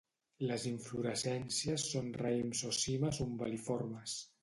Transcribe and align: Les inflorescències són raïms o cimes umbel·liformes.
Les 0.51 0.63
inflorescències 0.69 1.87
són 1.91 2.11
raïms 2.25 2.65
o 2.73 2.75
cimes 2.83 3.25
umbel·liformes. 3.31 4.23